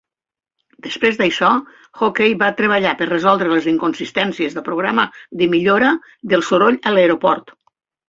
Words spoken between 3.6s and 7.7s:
inconsistències del programa de millora del soroll a l'aeroport.